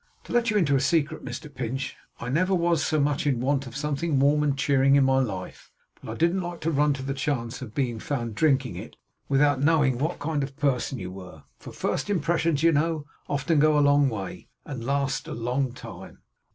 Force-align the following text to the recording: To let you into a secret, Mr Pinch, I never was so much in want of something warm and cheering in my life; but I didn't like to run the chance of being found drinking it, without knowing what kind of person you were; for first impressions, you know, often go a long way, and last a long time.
To 0.23 0.33
let 0.33 0.49
you 0.49 0.57
into 0.57 0.75
a 0.75 0.79
secret, 0.79 1.23
Mr 1.23 1.53
Pinch, 1.53 1.95
I 2.19 2.29
never 2.29 2.55
was 2.55 2.83
so 2.83 2.99
much 2.99 3.27
in 3.27 3.39
want 3.39 3.67
of 3.67 3.77
something 3.77 4.17
warm 4.19 4.41
and 4.41 4.57
cheering 4.57 4.95
in 4.95 5.03
my 5.03 5.19
life; 5.19 5.69
but 6.03 6.09
I 6.11 6.15
didn't 6.15 6.41
like 6.41 6.59
to 6.61 6.71
run 6.71 6.93
the 6.93 7.13
chance 7.13 7.61
of 7.61 7.75
being 7.75 7.99
found 7.99 8.33
drinking 8.33 8.77
it, 8.77 8.95
without 9.29 9.61
knowing 9.61 9.99
what 9.99 10.17
kind 10.17 10.41
of 10.41 10.57
person 10.57 10.97
you 10.97 11.11
were; 11.11 11.43
for 11.59 11.71
first 11.71 12.09
impressions, 12.09 12.63
you 12.63 12.71
know, 12.71 13.05
often 13.29 13.59
go 13.59 13.77
a 13.77 13.81
long 13.85 14.09
way, 14.09 14.49
and 14.65 14.83
last 14.83 15.27
a 15.27 15.33
long 15.33 15.71
time. 15.71 16.17